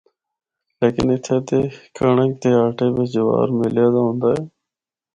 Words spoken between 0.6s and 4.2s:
لیکن اتھا دی کنڑک دے آٹے بچ جوار ملیا دا